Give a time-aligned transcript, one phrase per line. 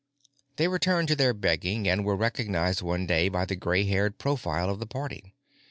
[0.55, 4.67] They returned to their begging and were recognized one day by the gray haired profile
[4.67, 5.35] of the party.